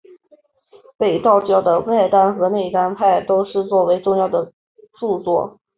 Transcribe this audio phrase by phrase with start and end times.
[0.97, 4.51] 被道教的外丹和内丹派都视为重要的
[4.99, 5.59] 着作。